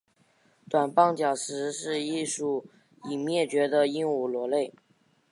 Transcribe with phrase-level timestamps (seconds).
[0.67, 2.65] 短棒角石是一属
[3.03, 4.73] 已灭绝的鹦鹉螺类。